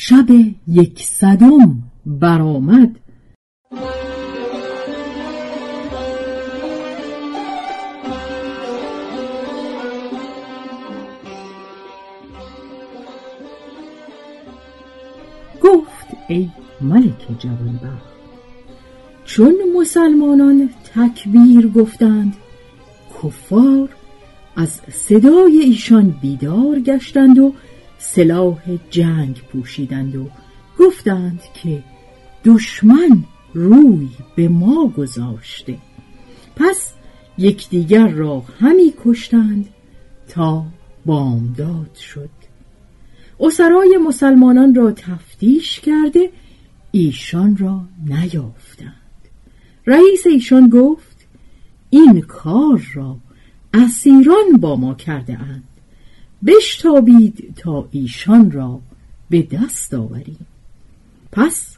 شب 0.00 0.26
یکصدم 0.68 1.82
برآمد. 2.06 2.96
گفت 15.62 16.06
ای 16.28 16.48
ملک 16.80 17.26
جوانبخت 17.38 18.08
چون 19.24 19.54
مسلمانان 19.76 20.70
تکبیر 20.94 21.68
گفتند 21.68 22.36
کفار 23.22 23.88
از 24.56 24.80
صدای 24.92 25.58
ایشان 25.58 26.10
بیدار 26.22 26.80
گشتند 26.80 27.38
و 27.38 27.54
سلاح 27.98 28.78
جنگ 28.90 29.42
پوشیدند 29.52 30.16
و 30.16 30.30
گفتند 30.78 31.40
که 31.54 31.82
دشمن 32.44 33.24
روی 33.54 34.08
به 34.36 34.48
ما 34.48 34.88
گذاشته. 34.88 35.78
پس 36.56 36.92
یکدیگر 37.38 38.08
را 38.08 38.42
همی 38.60 38.94
کشتند 39.04 39.68
تا 40.28 40.64
بامداد 41.06 41.94
شد. 41.94 42.30
اسرای 43.40 43.98
مسلمانان 44.06 44.74
را 44.74 44.92
تفتیش 44.92 45.80
کرده 45.80 46.30
ایشان 46.90 47.56
را 47.56 47.80
نیافتند. 48.06 48.94
رئیس 49.86 50.26
ایشان 50.26 50.68
گفت 50.68 51.26
این 51.90 52.20
کار 52.20 52.86
را 52.94 53.16
اسیران 53.74 54.56
با 54.60 54.76
ما 54.76 54.94
کرده 54.94 55.38
اند. 55.38 55.67
بشتابید 56.46 57.54
تا 57.56 57.88
ایشان 57.90 58.50
را 58.50 58.80
به 59.30 59.42
دست 59.42 59.94
آوریم 59.94 60.46
پس 61.32 61.76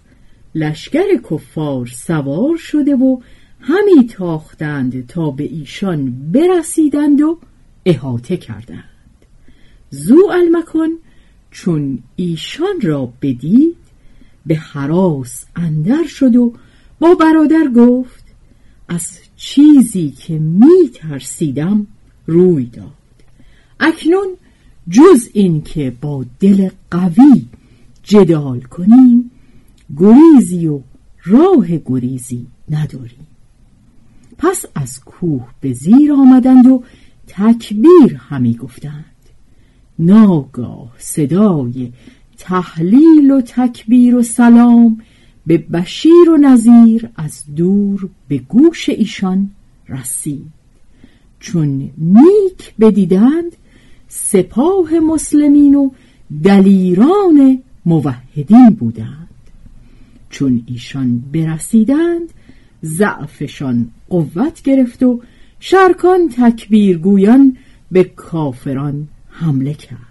لشکر 0.55 1.17
کفار 1.31 1.87
سوار 1.87 2.57
شده 2.57 2.95
و 2.95 3.21
همی 3.61 4.07
تاختند 4.07 5.07
تا 5.07 5.31
به 5.31 5.45
ایشان 5.45 6.31
برسیدند 6.33 7.21
و 7.21 7.39
احاطه 7.85 8.37
کردند. 8.37 8.85
زو 9.91 10.19
المکن 10.33 10.89
چون 11.51 11.99
ایشان 12.17 12.81
را 12.83 13.13
بدید 13.23 13.77
به 14.47 14.55
حراس 14.55 15.45
اندر 15.57 16.07
شد 16.07 16.37
و 16.37 16.53
با 16.99 17.15
برادر 17.15 17.69
گفت 17.77 18.25
از 18.89 19.19
چیزی 19.37 20.11
که 20.11 20.39
می 20.39 20.91
ترسیدم 20.95 21.87
روی 22.27 22.65
داد. 22.65 22.91
اکنون 23.81 24.29
جز 24.89 25.29
این 25.33 25.63
که 25.63 25.93
با 26.01 26.25
دل 26.41 26.69
قوی 26.91 27.47
جدال 28.03 28.61
کنیم 28.61 29.31
گریزی 29.97 30.67
و 30.67 30.81
راه 31.25 31.67
گریزی 31.87 32.47
نداریم. 32.71 33.27
پس 34.39 34.65
از 34.75 35.01
کوه 35.01 35.49
به 35.61 35.73
زیر 35.73 36.13
آمدند 36.13 36.67
و 36.67 36.83
تکبیر 37.27 38.17
همی 38.19 38.55
گفتند. 38.55 39.05
ناگاه 39.99 40.93
صدای 40.99 41.93
تحلیل 42.39 43.31
و 43.31 43.41
تکبیر 43.41 44.17
و 44.17 44.23
سلام 44.23 45.01
به 45.47 45.59
بشیر 45.59 46.31
و 46.31 46.37
نظیر 46.37 47.09
از 47.17 47.45
دور 47.57 48.09
به 48.29 48.39
گوش 48.39 48.89
ایشان 48.89 49.51
رسید. 49.89 50.53
چون 51.41 51.91
نیک 51.99 52.75
بدیدند 52.81 53.57
سپاه 54.13 54.95
مسلمین 55.01 55.75
و 55.75 55.91
دلیران 56.45 57.63
موحدین 57.87 58.71
بودند. 58.71 59.29
چون 60.31 60.63
ایشان 60.67 61.25
برسیدند 61.33 62.33
ضعفشان 62.85 63.91
قوت 64.09 64.63
گرفت 64.63 65.03
و 65.03 65.21
شرکان 65.61 66.29
تکبیرگویان 66.29 67.57
به 67.93 68.05
کافران 68.05 69.09
حمله 69.31 69.75
کرد. 69.75 70.10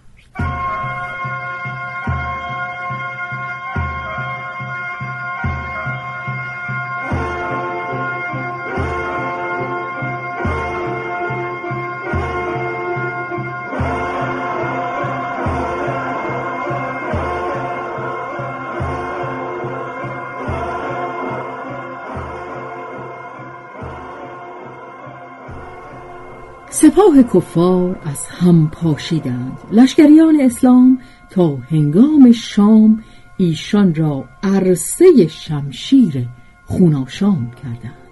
سپاه 26.81 27.23
کفار 27.23 27.99
از 28.05 28.27
هم 28.27 28.69
پاشیدند. 28.71 29.57
لشکریان 29.71 30.41
اسلام 30.41 30.99
تا 31.29 31.55
هنگام 31.55 32.31
شام 32.31 33.03
ایشان 33.37 33.95
را 33.95 34.25
عرصه 34.43 35.27
شمشیر 35.27 36.27
خوناشام 36.65 37.51
کردند. 37.63 38.09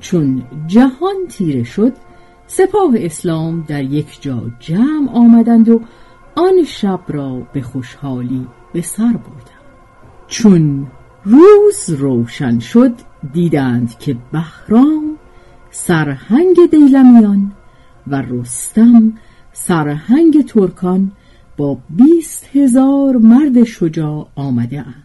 چون 0.00 0.42
جهان 0.66 1.16
تیره 1.28 1.62
شد 1.62 1.92
سپاه 2.46 2.94
اسلام 2.96 3.64
در 3.68 3.82
یک 3.82 4.22
جا 4.22 4.42
جمع 4.60 5.10
آمدند 5.12 5.68
و 5.68 5.80
آن 6.34 6.64
شب 6.66 7.00
را 7.08 7.42
به 7.52 7.62
خوشحالی 7.62 8.46
به 8.72 8.82
سر 8.82 9.12
بردند. 9.12 9.68
چون 10.26 10.86
روز 11.24 11.90
روشن 11.90 12.58
شد 12.58 12.92
دیدند 13.32 13.98
که 13.98 14.16
بهرام 14.32 15.16
سرهنگ 15.70 16.56
دیلمیان 16.70 17.52
و 18.10 18.24
رستم 18.28 19.12
سرهنگ 19.52 20.46
ترکان 20.46 21.12
با 21.56 21.78
بیست 21.90 22.48
هزار 22.56 23.16
مرد 23.16 23.64
شجاع 23.64 24.28
آمده 24.36 24.78
اند. 24.78 25.04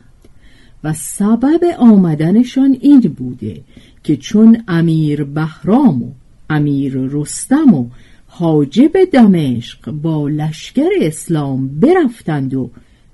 و 0.84 0.94
سبب 0.94 1.62
آمدنشان 1.80 2.78
این 2.82 3.00
بوده 3.00 3.62
که 4.04 4.18
چون 4.18 4.64
امیر 4.68 5.24
بهرام 5.24 6.04
و 6.04 6.12
امیر 6.50 6.94
رستم 6.98 7.74
و 7.74 7.86
حاجب 8.28 8.92
دمشق 9.12 9.92
با 9.92 10.28
لشکر 10.28 10.90
اسلام 11.02 11.68
برفتند 11.68 12.54
و 12.54 12.70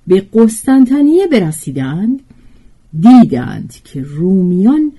به 0.08 0.26
قسطنطنیه 0.34 1.28
برسیدند 1.28 2.20
دیدند 3.00 3.74
که 3.84 4.02
رومیان 4.02 4.92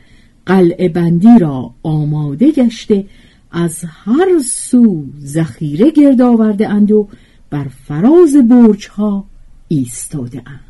قلعه 0.46 0.88
بندی 0.88 1.38
را 1.40 1.70
آماده 1.82 2.50
گشته 2.50 3.04
از 3.52 3.84
هر 3.86 4.38
سو 4.44 5.06
ذخیره 5.24 5.90
گرد 5.90 6.20
آورده 6.20 6.68
اند 6.68 6.90
و 6.92 7.08
بر 7.50 7.68
فراز 7.68 8.36
برج 8.36 8.88
ها 8.88 9.24
ایستاده 9.68 10.42
اند. 10.46 10.60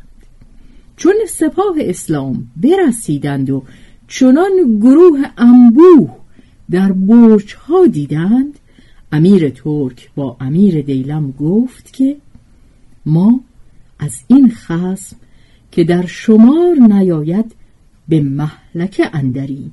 چون 0.97 1.15
سپاه 1.29 1.75
اسلام 1.79 2.47
برسیدند 2.57 3.49
و 3.49 3.63
چنان 4.07 4.79
گروه 4.79 5.19
انبوه 5.37 6.09
در 6.71 6.91
برج 6.91 7.55
ها 7.55 7.85
دیدند 7.85 8.59
امیر 9.11 9.49
ترک 9.49 10.09
با 10.15 10.37
امیر 10.39 10.81
دیلم 10.81 11.31
گفت 11.31 11.93
که 11.93 12.17
ما 13.05 13.39
از 13.99 14.15
این 14.27 14.51
خصم 14.51 15.15
که 15.71 15.83
در 15.83 16.05
شمار 16.05 16.75
نیاید 16.75 17.55
به 18.07 18.21
محلک 18.21 19.09
اندری 19.13 19.71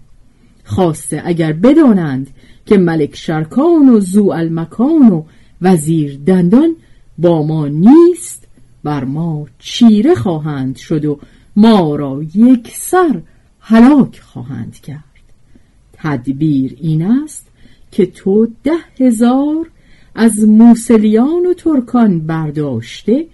خواسته 0.69 1.23
اگر 1.25 1.53
بدانند 1.53 2.31
که 2.67 2.79
ملک 2.79 3.17
شرکان 3.17 3.89
و 3.89 4.01
زو 4.01 4.31
المکان 4.31 5.09
و 5.13 5.23
وزیر 5.63 6.19
دندان 6.27 6.77
با 7.19 7.43
ما 7.43 7.69
نیست 7.69 8.49
بر 8.85 9.05
ما 9.05 9.47
چیره 9.59 10.15
خواهند 10.15 10.77
شد 10.77 11.05
و 11.05 11.19
ما 11.57 11.97
را 11.97 12.23
یک 12.35 12.69
سر 12.77 13.21
هلاک 13.61 14.21
خواهند 14.21 14.81
کرد. 14.81 15.05
تدبیر 15.93 16.77
این 16.81 17.03
است 17.03 17.47
که 17.91 18.07
تو 18.07 18.49
ده 18.65 18.73
هزار 19.01 19.71
از 20.15 20.49
موسلیان 20.49 21.47
و 21.47 21.55
ترکان 21.55 22.21
برداشته 22.21 23.27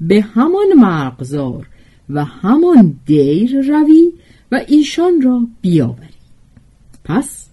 به 0.00 0.20
همان 0.20 0.72
مرغزار 0.76 1.68
و 2.10 2.24
همان 2.24 2.94
دیر 3.06 3.60
روی 3.60 4.12
و 4.52 4.60
ایشان 4.68 5.20
را 5.20 5.46
بیاوری 5.60 6.11
پس 7.04 7.46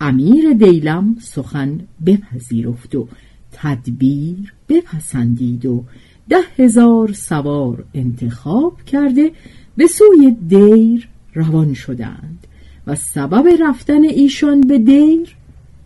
امیر 0.00 0.52
دیلم 0.52 1.16
سخن 1.20 1.80
بپذیرفت 2.06 2.94
و 2.94 3.08
تدبیر 3.52 4.52
بپسندید 4.68 5.66
و 5.66 5.84
ده 6.28 6.42
هزار 6.58 7.12
سوار 7.12 7.84
انتخاب 7.94 8.82
کرده 8.82 9.32
به 9.76 9.86
سوی 9.86 10.36
دیر 10.48 11.08
روان 11.34 11.74
شدند 11.74 12.46
و 12.86 12.94
سبب 12.94 13.48
رفتن 13.60 14.02
ایشان 14.02 14.60
به 14.60 14.78
دیر 14.78 15.36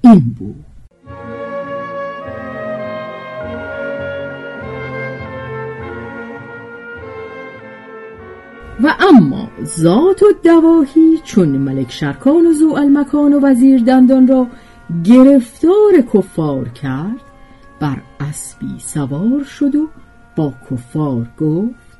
این 0.03 0.35
بود. 0.39 0.65
و 8.83 8.95
اما 9.01 9.50
ذات 9.65 10.23
و 10.23 10.27
دواهی 10.45 11.19
چون 11.25 11.49
ملک 11.49 11.93
شرکان 11.93 12.47
و 12.47 12.53
زو 12.53 12.75
المکان 12.77 13.33
و 13.33 13.41
وزیر 13.41 13.81
دندان 13.81 14.27
را 14.27 14.47
گرفتار 15.05 16.01
کفار 16.15 16.69
کرد 16.69 17.21
بر 17.81 17.97
اسبی 18.21 18.79
سوار 18.79 19.45
شد 19.45 19.75
و 19.75 19.89
با 20.37 20.55
کفار 20.71 21.31
گفت 21.39 21.99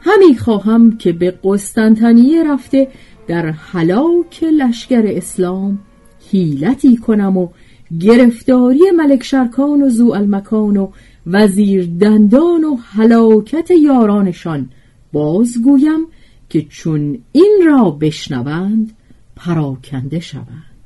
همی 0.00 0.36
خواهم 0.38 0.96
که 0.96 1.12
به 1.12 1.38
قسطنطنیه 1.44 2.52
رفته 2.52 2.88
در 3.26 3.50
حلاک 3.50 4.44
لشکر 4.44 5.02
اسلام 5.06 5.78
حیلتی 6.30 6.96
کنم 6.96 7.36
و 7.36 7.48
گرفتاری 8.00 8.90
ملک 8.96 9.22
شرکان 9.22 9.82
و 9.82 9.88
زو 9.88 10.10
المکان 10.10 10.76
و 10.76 10.88
وزیر 11.26 11.90
دندان 12.00 12.64
و 12.64 12.76
حلاکت 12.76 13.70
یارانشان 13.70 14.70
بازگویم 15.12 16.06
که 16.48 16.62
چون 16.62 17.18
این 17.32 17.62
را 17.66 17.90
بشنوند 17.90 18.92
پراکنده 19.36 20.20
شوند. 20.20 20.76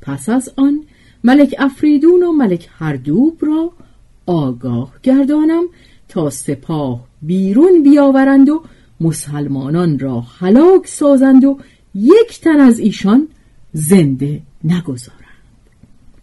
پس 0.00 0.28
از 0.28 0.52
آن 0.56 0.84
ملک 1.24 1.54
افریدون 1.58 2.22
و 2.22 2.32
ملک 2.32 2.68
هردوب 2.78 3.38
را 3.40 3.72
آگاه 4.26 4.92
گردانم 5.02 5.64
تا 6.08 6.30
سپاه 6.30 7.06
بیرون 7.22 7.82
بیاورند 7.82 8.48
و 8.48 8.62
مسلمانان 9.00 9.98
را 9.98 10.20
هلاک 10.20 10.86
سازند 10.86 11.44
و 11.44 11.58
یک 11.94 12.40
تن 12.40 12.60
از 12.60 12.78
ایشان 12.78 13.28
زنده 13.72 14.42
نگذارند. 14.64 15.22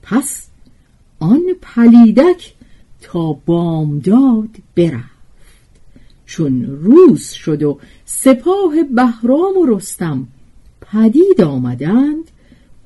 پس 0.04 0.48
آن 1.20 1.44
پلیدک 1.62 2.54
تا 3.02 3.34
بامداد 3.34 4.50
برفت. 4.76 5.13
چون 6.34 6.66
روز 6.66 7.30
شد 7.30 7.64
و 7.64 7.80
سپاه 8.06 8.84
بهرام 8.84 9.58
و 9.58 9.66
رستم 9.66 10.28
پدید 10.82 11.42
آمدند 11.42 12.24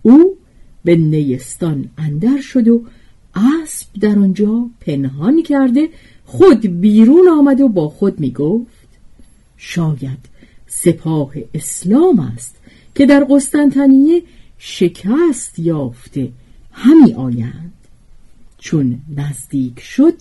او 0.02 0.38
به 0.84 0.96
نیستان 0.96 1.90
اندر 1.98 2.42
شد 2.42 2.68
و 2.68 2.84
اسب 3.36 3.88
در 4.00 4.20
آنجا 4.20 4.70
پنهان 4.82 5.44
کرده 5.44 5.90
خود 6.26 6.82
بیرون 6.82 7.28
آمد 7.28 7.62
و 7.62 7.68
با 7.68 7.90
خود 7.90 8.20
می 8.20 8.32
گفت 8.32 8.88
شاید 9.58 10.20
سپاه 10.68 11.32
اسلام 11.54 12.20
است 12.20 12.56
که 12.96 13.06
در 13.06 13.24
قسطنطنیه 13.30 14.24
شکست 14.58 15.60
یافته 15.60 16.32
همی 16.72 17.14
آیند. 17.14 17.74
چون 18.58 19.00
نزدیک 19.18 19.80
شد 19.80 20.14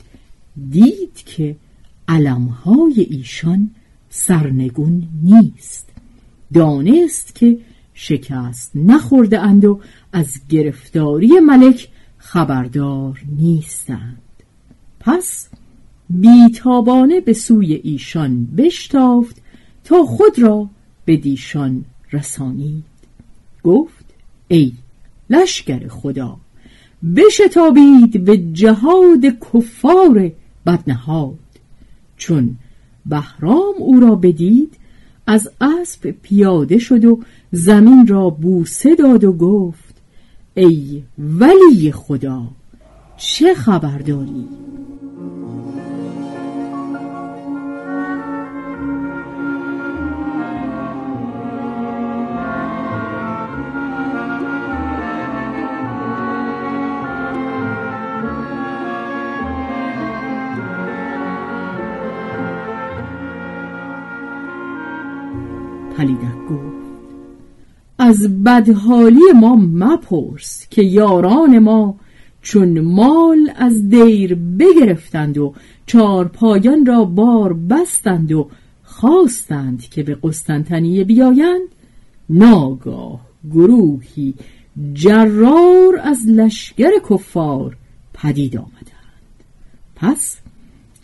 دید 0.70 1.16
که 1.26 1.56
علمهای 2.08 3.06
ایشان 3.10 3.70
سرنگون 4.10 5.08
نیست. 5.22 5.88
دانست 6.54 7.34
که 7.34 7.58
شکست 7.94 8.70
نخورده 8.74 9.40
اند 9.40 9.64
و 9.64 9.80
از 10.12 10.40
گرفتاری 10.48 11.40
ملک 11.40 11.88
خبردار 12.18 13.22
نیستند. 13.38 14.22
پس 15.00 15.48
بیتابانه 16.10 17.20
به 17.20 17.32
سوی 17.32 17.74
ایشان 17.74 18.46
بشتافت 18.46 19.42
تا 19.84 20.02
خود 20.02 20.38
را 20.38 20.70
به 21.04 21.16
دیشان 21.16 21.84
رسانید. 22.12 22.84
گفت 23.64 24.04
ای 24.48 24.72
لشکر 25.30 25.88
خدا 25.88 26.36
بشتابید 27.16 28.24
به 28.24 28.38
جهاد 28.38 29.24
کفار 29.24 30.32
بدنهاد. 30.66 31.38
چون 32.16 32.56
بهرام 33.06 33.74
او 33.78 34.00
را 34.00 34.14
بدید 34.14 34.74
از 35.26 35.50
اسب 35.60 36.10
پیاده 36.10 36.78
شد 36.78 37.04
و 37.04 37.20
زمین 37.52 38.06
را 38.06 38.30
بوسه 38.30 38.94
داد 38.94 39.24
و 39.24 39.32
گفت 39.32 39.94
ای 40.54 41.02
ولی 41.18 41.92
خدا 41.92 42.42
چه 43.16 43.54
خبر 43.54 43.98
داری؟ 43.98 44.48
پلیدک 66.06 66.48
گفت 66.50 66.86
از 67.98 68.44
بدحالی 68.44 69.32
ما 69.34 69.56
مپرس 69.56 70.66
که 70.70 70.82
یاران 70.82 71.58
ما 71.58 71.96
چون 72.42 72.80
مال 72.80 73.52
از 73.56 73.88
دیر 73.88 74.34
بگرفتند 74.34 75.38
و 75.38 75.54
چار 75.86 76.28
پایان 76.28 76.86
را 76.86 77.04
بار 77.04 77.52
بستند 77.52 78.32
و 78.32 78.50
خواستند 78.82 79.82
که 79.82 80.02
به 80.02 80.18
قسطنطنیه 80.22 81.04
بیایند 81.04 81.68
ناگاه 82.30 83.20
گروهی 83.52 84.34
جرار 84.92 86.00
از 86.02 86.26
لشگر 86.26 86.90
کفار 87.10 87.76
پدید 88.14 88.56
آمدند. 88.56 89.44
پس 89.96 90.36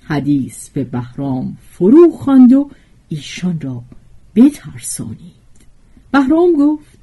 حدیث 0.04 0.68
به 0.68 0.84
بهرام 0.84 1.56
فرو 1.70 2.10
خواند 2.10 2.52
و 2.52 2.70
ایشان 3.08 3.60
را 3.60 3.82
بترسانید 4.34 5.42
بهرام 6.12 6.52
گفت 6.58 6.98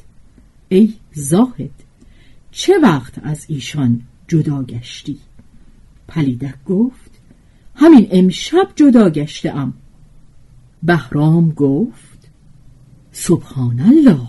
ای 0.70 0.94
زاهد 1.14 1.72
چه 2.52 2.74
وقت 2.84 3.14
از 3.24 3.46
ایشان 3.50 4.02
جدا 4.28 4.64
گشتی؟ 4.64 5.18
پلیدک 6.08 6.64
گفت 6.66 7.12
همین 7.76 8.08
امشب 8.12 8.68
جدا 8.76 9.10
گشته 9.10 9.54
بهرام 10.84 11.50
گفت 11.52 12.30
سبحان 13.12 13.80
الله 13.80 14.28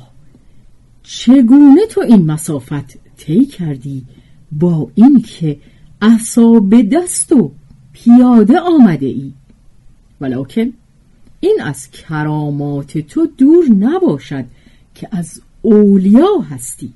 چگونه 1.02 1.86
تو 1.90 2.00
این 2.00 2.26
مسافت 2.26 3.16
طی 3.16 3.44
کردی 3.44 4.06
با 4.52 4.90
اینکه 4.94 5.60
عصا 6.02 6.60
به 6.60 6.82
دست 6.82 7.32
و 7.32 7.52
پیاده 7.92 8.58
آمده 8.58 9.06
ای؟ 9.06 9.32
ولکن 10.20 10.72
این 11.40 11.58
از 11.62 11.90
کرامات 11.90 12.98
تو 12.98 13.26
دور 13.26 13.64
نباشد 13.68 14.44
که 14.94 15.08
از 15.10 15.42
اولیا 15.62 16.38
هستی. 16.50 16.92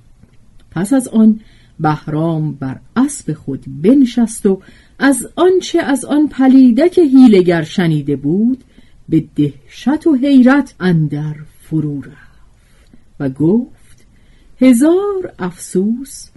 پس 0.71 0.93
از 0.93 1.09
آن 1.09 1.41
بهرام 1.81 2.53
بر 2.53 2.81
اسب 2.97 3.33
خود 3.33 3.65
بنشست 3.83 4.47
و 4.47 4.63
از 4.99 5.29
آنچه 5.37 5.83
از 5.83 6.05
آن 6.05 6.29
پلیدک 6.29 6.99
هیلگر 6.99 7.63
شنیده 7.63 8.17
بود 8.17 8.65
به 9.09 9.25
دهشت 9.37 10.07
و 10.07 10.15
حیرت 10.15 10.75
اندر 10.81 11.35
فرو 11.63 12.01
رفت 12.01 12.15
و 13.21 13.29
گفت 13.29 14.07
هزار 14.61 15.33
افسوس 15.39 16.29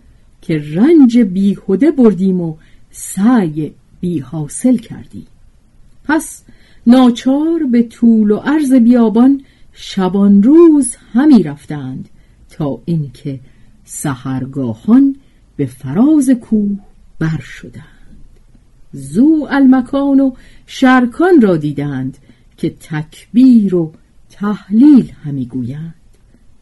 که 0.41 0.57
رنج 0.73 1.17
بیهوده 1.17 1.91
بردیم 1.91 2.41
و 2.41 2.55
سعی 2.91 3.73
بی 3.99 4.19
حاصل 4.19 4.77
کردیم. 4.77 5.27
پس 6.03 6.43
ناچار 6.87 7.63
به 7.71 7.83
طول 7.83 8.31
و 8.31 8.37
عرض 8.37 8.73
بیابان 8.73 9.43
شبان 9.73 10.43
روز 10.43 10.95
همی 11.13 11.43
رفتند 11.43 12.09
تا 12.49 12.81
اینکه 12.85 13.39
سهرگاهان 13.85 15.15
به 15.55 15.65
فراز 15.65 16.29
کوه 16.29 16.79
بر 17.19 17.39
شدند. 17.39 17.83
زو 18.91 19.47
المکان 19.49 20.19
و 20.19 20.31
شرکان 20.65 21.41
را 21.41 21.57
دیدند 21.57 22.17
که 22.57 22.69
تکبیر 22.69 23.75
و 23.75 23.91
تحلیل 24.29 25.11
همی 25.23 25.45
گویند. 25.45 25.93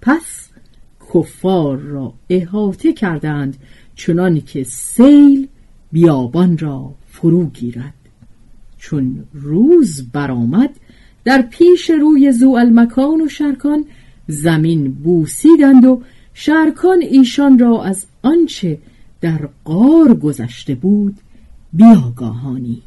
پس 0.01 0.49
کفار 1.13 1.77
را 1.77 2.13
احاطه 2.29 2.93
کردند 2.93 3.57
چنان 3.95 4.41
که 4.41 4.63
سیل 4.63 5.47
بیابان 5.91 6.57
را 6.57 6.93
فرو 7.07 7.45
گیرد. 7.45 7.93
چون 8.85 9.23
روز 9.33 10.11
برآمد 10.11 10.69
در 11.23 11.41
پیش 11.41 11.89
روی 11.89 12.31
زو 12.31 12.49
المکان 12.49 13.21
و 13.21 13.27
شرکان 13.27 13.85
زمین 14.27 14.91
بوسیدند 14.91 15.85
و 15.85 16.01
شرکان 16.33 17.01
ایشان 17.01 17.59
را 17.59 17.83
از 17.83 18.05
آنچه 18.21 18.77
در 19.21 19.49
قار 19.63 20.13
گذشته 20.13 20.75
بود 20.75 21.15
بیاگاهانید. 21.73 22.83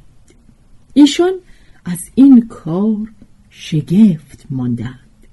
ایشان 0.94 1.32
از 1.84 1.98
این 2.14 2.40
کار 2.48 3.12
شگفت 3.50 4.46
ماندند. 4.50 5.26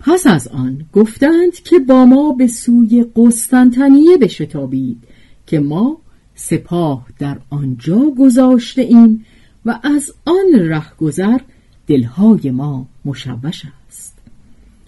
پس 0.00 0.26
از 0.26 0.48
آن 0.48 0.84
گفتند 0.92 1.52
که 1.52 1.78
با 1.78 2.04
ما 2.04 2.32
به 2.32 2.46
سوی 2.46 3.06
قسطنطنیه 3.16 4.16
بشتابید 4.16 4.98
که 5.46 5.60
ما 5.60 5.98
سپاه 6.34 7.06
در 7.18 7.38
آنجا 7.50 8.10
گذاشته 8.18 8.82
ایم 8.82 9.24
و 9.66 9.80
از 9.82 10.12
آن 10.24 10.46
رهگذر 10.54 11.40
دلهای 11.86 12.50
ما 12.50 12.86
مشوش 13.04 13.62
است. 13.88 14.18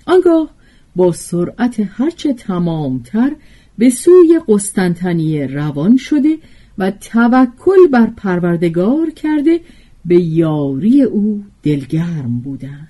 آنگاه 0.07 0.51
با 0.97 1.13
سرعت 1.13 1.89
هرچه 1.91 2.33
تمامتر 2.33 3.37
به 3.79 3.91
سوی 3.91 4.41
قسطنطنیه 4.49 5.47
روان 5.47 5.97
شده 5.97 6.39
و 6.79 6.91
توکل 6.91 7.89
بر 7.93 8.07
پروردگار 8.07 9.11
کرده 9.11 9.61
به 10.05 10.21
یاری 10.21 11.03
او 11.03 11.45
دلگرم 11.63 12.39
بودند 12.39 12.89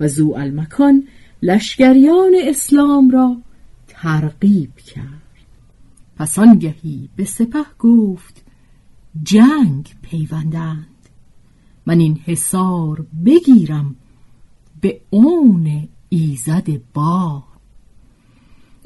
و 0.00 0.08
زو 0.08 0.34
المکان 0.36 1.04
لشکریان 1.42 2.32
اسلام 2.44 3.10
را 3.10 3.36
ترغیب 3.88 4.76
کرد. 4.76 5.22
پس 6.16 6.38
آنگهی 6.38 7.08
به 7.16 7.24
سپه 7.24 7.64
گفت 7.78 8.42
جنگ 9.22 9.94
پیوندند. 10.02 10.95
من 11.86 12.00
این 12.00 12.20
حصار 12.24 13.06
بگیرم 13.26 13.96
به 14.80 15.00
اون 15.10 15.88
ایزد 16.08 16.80
با 16.94 17.44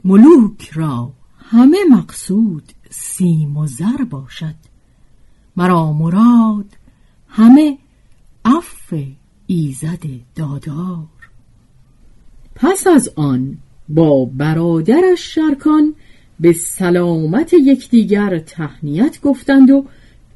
ملوک 0.05 0.71
را 0.71 1.13
همه 1.39 1.79
مقصود 1.91 2.73
سیم 2.91 3.57
و 3.57 3.67
زر 3.67 4.05
باشد 4.11 4.55
مرا 5.57 5.93
مراد 5.93 6.77
همه 7.29 7.79
عفو 8.45 8.97
ایزد 9.47 10.05
دادار. 10.35 11.07
پس 12.55 12.87
از 12.87 13.13
آن 13.17 13.59
با 13.89 14.25
برادرش 14.25 15.35
شرکان 15.35 15.95
به 16.41 16.53
سلامت 16.53 17.53
یکدیگر 17.53 18.39
تهنیت 18.39 19.21
گفتند 19.21 19.71
و 19.71 19.85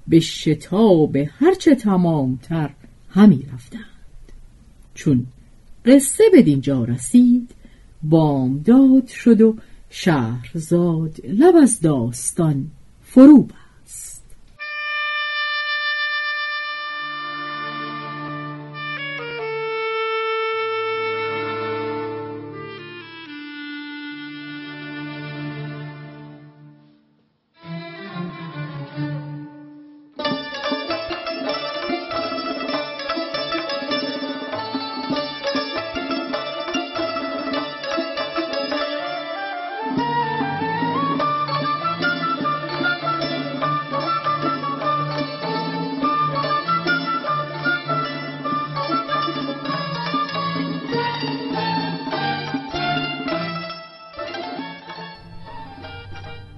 به 0.09 0.21
شتاب 0.21 1.17
هرچه 1.17 1.75
تمامتر 1.75 2.71
همی 3.09 3.47
رفتند. 3.55 3.85
چون 4.95 5.27
قصه 5.85 6.25
به 6.33 6.43
دینجا 6.43 6.85
رسید 6.85 7.51
بامداد 8.03 9.07
شد 9.07 9.41
و 9.41 9.57
شهرزاد 9.91 11.21
لب 11.29 11.57
از 11.57 11.81
داستان 11.81 12.71
فرو 13.03 13.49